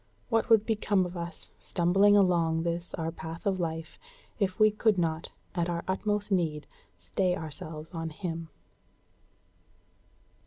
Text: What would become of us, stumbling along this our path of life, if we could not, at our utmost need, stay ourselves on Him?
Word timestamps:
What 0.29 0.49
would 0.49 0.65
become 0.65 1.05
of 1.05 1.15
us, 1.15 1.51
stumbling 1.61 2.17
along 2.17 2.63
this 2.63 2.95
our 2.95 3.11
path 3.11 3.45
of 3.45 3.59
life, 3.59 3.99
if 4.39 4.59
we 4.59 4.71
could 4.71 4.97
not, 4.97 5.29
at 5.53 5.69
our 5.69 5.83
utmost 5.87 6.31
need, 6.31 6.65
stay 6.97 7.35
ourselves 7.37 7.93
on 7.93 8.09
Him? 8.09 8.49